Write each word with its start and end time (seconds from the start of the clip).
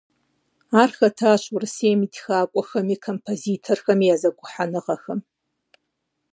Ар 0.81 0.91
хэтащ 0.97 1.43
Урысейм 1.55 1.99
и 2.05 2.07
Тхакӏуэхэми 2.13 2.95
Композиторхэми 3.05 4.05
я 4.13 4.15
зэгухьэныгъэхэм. 4.21 5.19